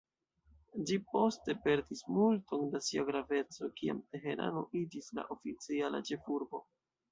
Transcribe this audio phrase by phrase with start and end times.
[0.91, 6.67] Ĝi poste perdis multon da sia graveco, kiam Teherano iĝis la oficiala ĉefurbo.